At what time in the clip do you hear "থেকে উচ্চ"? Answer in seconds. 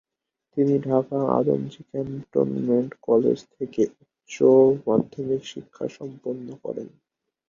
3.55-4.35